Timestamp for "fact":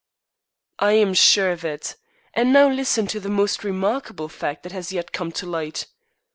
4.29-4.63